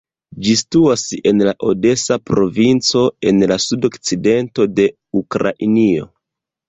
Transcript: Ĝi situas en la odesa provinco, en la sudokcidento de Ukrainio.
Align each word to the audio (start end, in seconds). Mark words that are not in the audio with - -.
Ĝi 0.45 0.53
situas 0.59 1.01
en 1.31 1.43
la 1.47 1.51
odesa 1.67 2.17
provinco, 2.31 3.03
en 3.33 3.45
la 3.53 3.59
sudokcidento 3.67 4.67
de 4.81 4.89
Ukrainio. 5.23 6.09